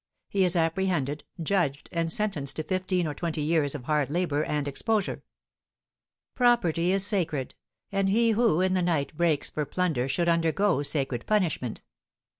[0.29, 4.67] He is apprehended, judged, and sentenced to fifteen or twenty years of hard labour and
[4.67, 5.21] exposure.
[6.33, 7.53] Property is sacred,
[7.91, 11.83] and he who, in the night, breaks for plunder should undergo sacred punishment.